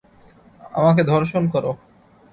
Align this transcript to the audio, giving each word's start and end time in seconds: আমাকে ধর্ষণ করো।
আমাকে 0.73 1.01
ধর্ষণ 1.03 1.43
করো। 1.47 1.71